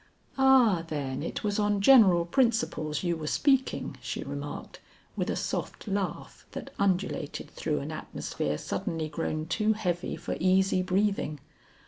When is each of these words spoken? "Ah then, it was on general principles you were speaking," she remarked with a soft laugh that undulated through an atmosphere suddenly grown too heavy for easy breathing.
"Ah 0.35 0.83
then, 0.87 1.21
it 1.21 1.43
was 1.43 1.59
on 1.59 1.79
general 1.79 2.25
principles 2.25 3.03
you 3.03 3.15
were 3.15 3.27
speaking," 3.27 3.97
she 4.01 4.23
remarked 4.23 4.79
with 5.15 5.29
a 5.29 5.35
soft 5.35 5.87
laugh 5.87 6.43
that 6.53 6.73
undulated 6.79 7.51
through 7.51 7.81
an 7.81 7.91
atmosphere 7.91 8.57
suddenly 8.57 9.07
grown 9.07 9.45
too 9.45 9.73
heavy 9.73 10.15
for 10.15 10.35
easy 10.39 10.81
breathing. 10.81 11.39